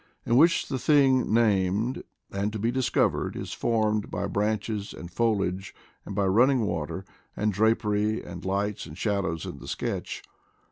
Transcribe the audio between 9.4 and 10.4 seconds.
in the sketch.